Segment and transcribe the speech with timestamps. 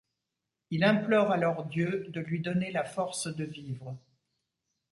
[0.71, 3.95] Il implore alors Dieu de lui donner la force de vivre.